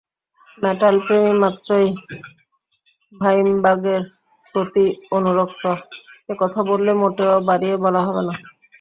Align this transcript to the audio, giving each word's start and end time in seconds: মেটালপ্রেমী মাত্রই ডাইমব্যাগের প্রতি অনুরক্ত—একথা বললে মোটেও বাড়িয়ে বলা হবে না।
মেটালপ্রেমী 0.57 1.33
মাত্রই 1.41 1.87
ডাইমব্যাগের 3.13 4.01
প্রতি 4.55 4.85
অনুরক্ত—একথা 5.15 6.61
বললে 6.69 6.91
মোটেও 7.01 7.35
বাড়িয়ে 7.49 7.75
বলা 7.83 8.01
হবে 8.05 8.21
না। 8.27 8.33